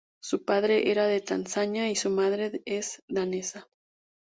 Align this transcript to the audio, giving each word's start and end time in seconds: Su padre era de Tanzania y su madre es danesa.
Su 0.19 0.43
padre 0.45 0.89
era 0.89 1.05
de 1.05 1.21
Tanzania 1.21 1.91
y 1.91 1.95
su 1.95 2.09
madre 2.09 2.63
es 2.65 3.03
danesa. 3.07 3.67